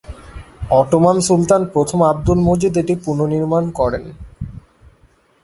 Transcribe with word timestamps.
Ottoman 0.71 1.17
সুলতান 1.27 1.61
প্রথম 1.73 1.99
আবদুল 2.03 2.39
মজিদ 2.39 2.73
এটি 2.77 2.93
পুনঃনির্মাণ 3.05 3.63
করেন। 3.79 4.03